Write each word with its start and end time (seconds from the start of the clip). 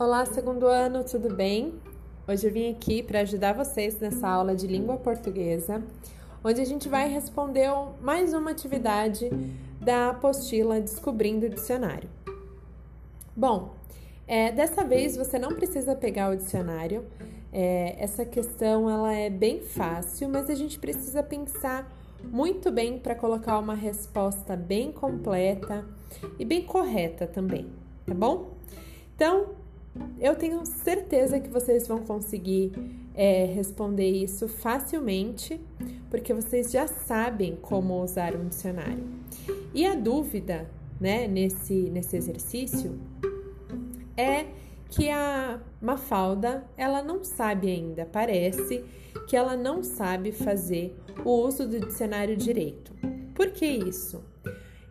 Olá, 0.00 0.24
segundo 0.24 0.66
ano, 0.66 1.04
tudo 1.04 1.28
bem? 1.28 1.74
Hoje 2.26 2.48
eu 2.48 2.50
vim 2.50 2.70
aqui 2.70 3.02
para 3.02 3.20
ajudar 3.20 3.52
vocês 3.52 4.00
nessa 4.00 4.26
aula 4.26 4.56
de 4.56 4.66
língua 4.66 4.96
portuguesa, 4.96 5.82
onde 6.42 6.58
a 6.58 6.64
gente 6.64 6.88
vai 6.88 7.06
responder 7.06 7.68
mais 8.00 8.32
uma 8.32 8.50
atividade 8.50 9.28
da 9.78 10.08
apostila 10.08 10.80
Descobrindo 10.80 11.44
o 11.44 11.50
Dicionário. 11.50 12.08
Bom, 13.36 13.74
é, 14.26 14.50
dessa 14.50 14.82
vez 14.84 15.18
você 15.18 15.38
não 15.38 15.50
precisa 15.50 15.94
pegar 15.94 16.30
o 16.30 16.36
dicionário. 16.36 17.04
É, 17.52 18.02
essa 18.02 18.24
questão 18.24 18.88
ela 18.88 19.12
é 19.12 19.28
bem 19.28 19.60
fácil, 19.60 20.30
mas 20.30 20.48
a 20.48 20.54
gente 20.54 20.78
precisa 20.78 21.22
pensar 21.22 21.94
muito 22.24 22.72
bem 22.72 22.98
para 22.98 23.14
colocar 23.14 23.58
uma 23.58 23.74
resposta 23.74 24.56
bem 24.56 24.92
completa 24.92 25.84
e 26.38 26.44
bem 26.46 26.62
correta 26.62 27.26
também, 27.26 27.70
tá 28.06 28.14
bom? 28.14 28.52
Então, 29.14 29.59
eu 30.18 30.36
tenho 30.36 30.64
certeza 30.64 31.40
que 31.40 31.48
vocês 31.48 31.86
vão 31.88 31.98
conseguir 31.98 32.72
é, 33.14 33.44
responder 33.46 34.08
isso 34.10 34.48
facilmente, 34.48 35.60
porque 36.08 36.32
vocês 36.32 36.70
já 36.70 36.86
sabem 36.86 37.56
como 37.60 38.02
usar 38.02 38.36
um 38.36 38.48
dicionário. 38.48 39.04
E 39.74 39.86
a 39.86 39.94
dúvida, 39.94 40.68
né, 41.00 41.26
nesse, 41.26 41.74
nesse 41.90 42.16
exercício 42.16 42.98
é 44.16 44.46
que 44.90 45.08
a 45.08 45.60
Mafalda, 45.80 46.64
ela 46.76 47.02
não 47.02 47.22
sabe 47.22 47.68
ainda, 47.68 48.04
parece 48.04 48.84
que 49.26 49.36
ela 49.36 49.56
não 49.56 49.82
sabe 49.82 50.32
fazer 50.32 50.96
o 51.24 51.30
uso 51.30 51.66
do 51.66 51.80
dicionário 51.80 52.36
direito. 52.36 52.92
Por 53.34 53.50
que 53.50 53.66
isso? 53.66 54.22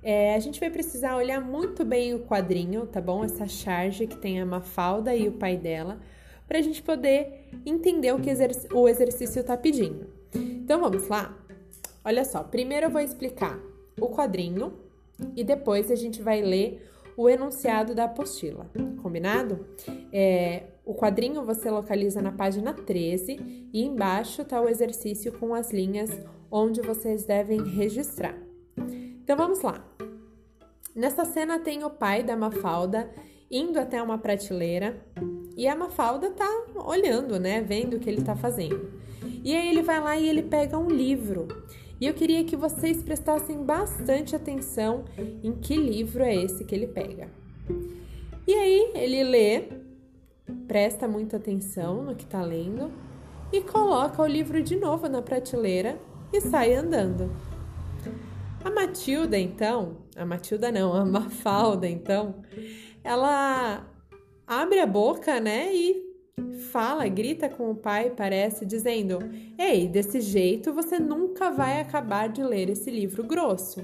É, 0.01 0.33
a 0.35 0.39
gente 0.39 0.59
vai 0.59 0.69
precisar 0.69 1.17
olhar 1.17 1.41
muito 1.41 1.83
bem 1.83 2.13
o 2.13 2.19
quadrinho, 2.19 2.85
tá 2.85 3.01
bom? 3.01 3.23
Essa 3.23 3.47
charge 3.47 4.07
que 4.07 4.17
tem 4.17 4.39
a 4.39 4.45
Mafalda 4.45 5.13
e 5.15 5.27
o 5.27 5.33
pai 5.33 5.57
dela, 5.57 5.99
para 6.47 6.57
a 6.59 6.61
gente 6.61 6.81
poder 6.81 7.49
entender 7.65 8.13
o 8.13 8.19
que 8.19 8.29
o 8.73 8.87
exercício 8.87 9.41
está 9.41 9.57
pedindo. 9.57 10.07
Então 10.33 10.79
vamos 10.79 11.07
lá? 11.07 11.37
Olha 12.03 12.23
só, 12.23 12.43
primeiro 12.43 12.87
eu 12.87 12.89
vou 12.89 13.01
explicar 13.01 13.59
o 13.99 14.07
quadrinho 14.07 14.73
e 15.35 15.43
depois 15.43 15.91
a 15.91 15.95
gente 15.95 16.21
vai 16.21 16.41
ler 16.41 16.89
o 17.17 17.29
enunciado 17.29 17.93
da 17.93 18.05
apostila, 18.05 18.71
combinado? 19.01 19.67
É, 20.11 20.63
o 20.85 20.95
quadrinho 20.95 21.43
você 21.43 21.69
localiza 21.69 22.21
na 22.21 22.31
página 22.31 22.73
13 22.73 23.67
e 23.73 23.83
embaixo 23.83 24.41
está 24.41 24.61
o 24.61 24.69
exercício 24.69 25.33
com 25.33 25.53
as 25.53 25.71
linhas 25.71 26.09
onde 26.49 26.81
vocês 26.81 27.25
devem 27.25 27.61
registrar. 27.61 28.48
Então 29.29 29.37
vamos 29.37 29.61
lá. 29.61 29.79
Nessa 30.95 31.23
cena 31.23 31.59
tem 31.59 31.83
o 31.83 31.89
pai 31.91 32.23
da 32.23 32.35
Mafalda 32.35 33.11
indo 33.51 33.77
até 33.77 34.01
uma 34.01 34.17
prateleira 34.17 35.05
e 35.55 35.67
a 35.67 35.75
Mafalda 35.75 36.31
tá 36.31 36.49
olhando, 36.83 37.39
né, 37.39 37.61
vendo 37.61 37.97
o 37.97 37.99
que 37.99 38.09
ele 38.09 38.23
tá 38.23 38.35
fazendo. 38.35 38.91
E 39.43 39.55
aí 39.55 39.69
ele 39.69 39.83
vai 39.83 39.99
lá 39.99 40.17
e 40.17 40.27
ele 40.27 40.41
pega 40.41 40.79
um 40.79 40.87
livro 40.87 41.47
e 42.01 42.07
eu 42.07 42.13
queria 42.15 42.43
que 42.43 42.55
vocês 42.55 43.03
prestassem 43.03 43.63
bastante 43.63 44.35
atenção 44.35 45.05
em 45.43 45.51
que 45.51 45.77
livro 45.77 46.23
é 46.23 46.35
esse 46.35 46.65
que 46.65 46.73
ele 46.73 46.87
pega. 46.87 47.29
E 48.47 48.53
aí 48.55 48.91
ele 48.95 49.23
lê, 49.25 49.69
presta 50.67 51.07
muita 51.07 51.37
atenção 51.37 52.01
no 52.01 52.15
que 52.15 52.23
está 52.23 52.41
lendo 52.41 52.91
e 53.53 53.61
coloca 53.61 54.23
o 54.23 54.25
livro 54.25 54.63
de 54.63 54.75
novo 54.75 55.07
na 55.07 55.21
prateleira 55.21 55.99
e 56.33 56.41
sai 56.41 56.73
andando. 56.73 57.29
A 58.63 58.69
Matilda, 58.69 59.37
então, 59.37 59.97
a 60.15 60.25
Matilda 60.25 60.71
não, 60.71 60.93
a 60.93 61.05
Mafalda, 61.05 61.87
então, 61.87 62.43
ela 63.03 63.87
abre 64.45 64.79
a 64.79 64.85
boca, 64.85 65.39
né, 65.39 65.73
e 65.73 66.09
fala, 66.71 67.07
grita 67.07 67.49
com 67.49 67.71
o 67.71 67.75
pai, 67.75 68.09
parece, 68.09 68.65
dizendo: 68.65 69.19
Ei, 69.57 69.87
desse 69.87 70.21
jeito 70.21 70.73
você 70.73 70.99
nunca 70.99 71.51
vai 71.51 71.79
acabar 71.79 72.29
de 72.29 72.43
ler 72.43 72.69
esse 72.69 72.91
livro 72.91 73.23
grosso. 73.23 73.81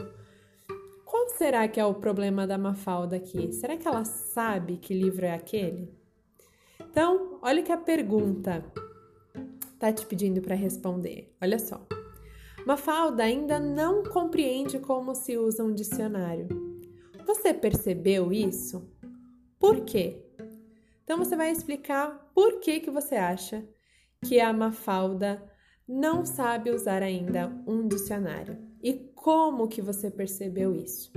Qual 1.06 1.30
será 1.30 1.68
que 1.68 1.80
é 1.80 1.86
o 1.86 1.94
problema 1.94 2.46
da 2.46 2.58
Mafalda 2.58 3.16
aqui? 3.16 3.54
Será 3.54 3.78
que 3.78 3.88
ela 3.88 4.04
sabe 4.04 4.78
que 4.78 4.94
livro 4.94 5.26
é 5.26 5.34
aquele? 5.34 5.90
Então, 6.80 7.40
olha 7.42 7.64
que 7.64 7.72
a 7.72 7.78
pergunta 7.78 8.64
tá 9.80 9.92
te 9.92 10.06
pedindo 10.06 10.42
para 10.42 10.56
responder. 10.56 11.34
Olha 11.42 11.60
só. 11.60 11.86
Mafalda 12.66 13.24
ainda 13.24 13.60
não 13.60 14.04
compreende 14.04 14.80
como 14.80 15.14
se 15.14 15.38
usa 15.38 15.64
um 15.64 15.74
dicionário. 15.74 16.48
Você 17.26 17.54
percebeu 17.54 18.34
isso? 18.34 18.90
Por 19.60 19.82
quê? 19.82 20.26
Então 21.04 21.18
você 21.18 21.36
vai 21.36 21.52
explicar 21.52 22.32
por 22.34 22.60
que, 22.60 22.80
que 22.80 22.90
você 22.90 23.16
acha 23.16 23.64
que 24.26 24.40
a 24.40 24.52
Mafalda 24.52 25.44
não 25.88 26.26
sabe 26.26 26.72
usar 26.72 27.04
ainda 27.04 27.52
um 27.68 27.88
dicionário 27.88 28.58
e 28.82 28.94
como 29.14 29.68
que 29.68 29.82
você 29.82 30.10
percebeu 30.10 30.76
isso, 30.76 31.12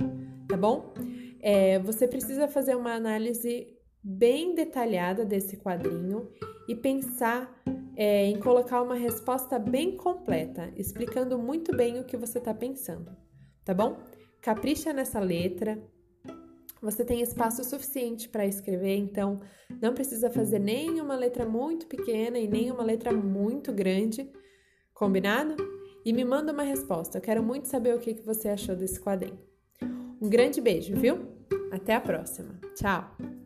tá 0.47 0.55
bom? 0.55 0.93
É, 1.39 1.79
você 1.79 2.07
precisa 2.07 2.47
fazer 2.47 2.75
uma 2.75 2.93
análise 2.93 3.75
bem 4.03 4.53
detalhada 4.53 5.25
desse 5.25 5.57
quadrinho 5.57 6.29
e 6.67 6.75
pensar 6.75 7.51
é, 7.99 8.27
em 8.27 8.39
colocar 8.39 8.81
uma 8.81 8.95
resposta 8.95 9.59
bem 9.59 9.97
completa, 9.97 10.71
explicando 10.77 11.37
muito 11.37 11.75
bem 11.75 11.99
o 11.99 12.05
que 12.05 12.15
você 12.15 12.37
está 12.37 12.53
pensando, 12.53 13.11
tá 13.65 13.73
bom? 13.73 13.97
Capricha 14.41 14.93
nessa 14.93 15.19
letra, 15.19 15.77
você 16.81 17.03
tem 17.03 17.19
espaço 17.19 17.61
suficiente 17.65 18.29
para 18.29 18.45
escrever, 18.45 18.95
então 18.95 19.41
não 19.81 19.93
precisa 19.93 20.29
fazer 20.29 20.59
nem 20.59 21.01
uma 21.01 21.17
letra 21.17 21.45
muito 21.45 21.87
pequena 21.87 22.39
e 22.39 22.47
nem 22.47 22.71
uma 22.71 22.83
letra 22.83 23.11
muito 23.11 23.73
grande, 23.73 24.31
combinado? 24.93 25.57
E 26.05 26.13
me 26.13 26.23
manda 26.23 26.53
uma 26.53 26.63
resposta, 26.63 27.17
eu 27.17 27.21
quero 27.21 27.43
muito 27.43 27.67
saber 27.67 27.93
o 27.93 27.99
que 27.99 28.13
você 28.13 28.47
achou 28.47 28.77
desse 28.77 28.97
quadrinho. 28.97 29.37
Um 30.21 30.29
grande 30.29 30.61
beijo, 30.61 30.95
viu? 30.95 31.17
Até 31.69 31.95
a 31.95 31.99
próxima. 31.99 32.61
Tchau! 32.75 33.38